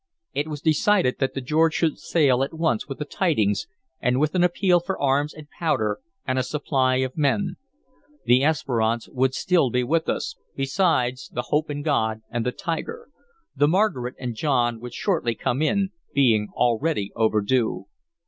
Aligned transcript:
It 0.33 0.47
was 0.47 0.61
decided 0.63 1.19
that 1.19 1.35
the 1.35 1.41
George 1.41 1.75
should 1.75 1.99
sail 1.99 2.41
at 2.41 2.55
once 2.55 2.87
with 2.87 2.97
the 2.97 3.05
tidings, 3.05 3.67
and 3.99 4.19
with 4.19 4.33
an 4.33 4.43
appeal 4.43 4.79
for 4.79 4.99
arms 4.99 5.31
and 5.31 5.47
powder 5.51 5.99
and 6.25 6.39
a 6.39 6.43
supply 6.43 6.95
of 6.95 7.15
men. 7.15 7.57
The 8.25 8.43
Esperance 8.43 9.07
would 9.09 9.35
still 9.35 9.69
be 9.69 9.83
with 9.83 10.09
us, 10.09 10.37
besides 10.55 11.29
the 11.31 11.49
Hope 11.49 11.69
in 11.69 11.83
God 11.83 12.21
and 12.31 12.43
the 12.43 12.51
Tiger; 12.51 13.09
the 13.55 13.67
Margaret 13.67 14.15
and 14.17 14.33
John 14.33 14.79
would 14.79 14.95
shortly 14.95 15.35
come 15.35 15.61
in, 15.61 15.91
being 16.15 16.47
already 16.55 17.11
overdue. 17.15 17.85